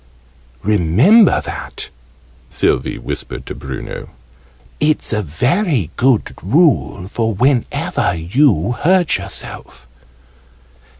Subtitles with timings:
[0.63, 1.91] "Remember that!"
[2.49, 4.09] Sylvie whispered to Bruno,
[4.79, 9.87] "It's a very good rule for whenever you hurt yourself."